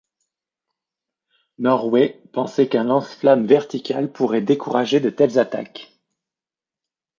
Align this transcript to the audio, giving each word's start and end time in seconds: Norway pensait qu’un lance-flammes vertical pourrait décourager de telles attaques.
Norway 1.59 2.19
pensait 2.33 2.67
qu’un 2.67 2.85
lance-flammes 2.85 3.45
vertical 3.45 4.11
pourrait 4.11 4.41
décourager 4.41 4.99
de 4.99 5.11
telles 5.11 5.37
attaques. 5.37 5.91